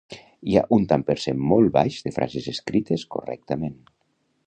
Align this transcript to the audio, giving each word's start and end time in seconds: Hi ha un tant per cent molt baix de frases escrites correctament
Hi 0.51 0.55
ha 0.59 0.63
un 0.77 0.87
tant 0.93 1.03
per 1.09 1.17
cent 1.27 1.45
molt 1.53 1.71
baix 1.77 1.99
de 2.09 2.15
frases 2.17 2.51
escrites 2.57 3.07
correctament 3.17 3.81